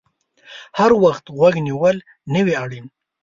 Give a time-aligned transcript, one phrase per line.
[0.77, 1.97] هر وخت غوږ نیول
[2.33, 2.85] نه وي اړین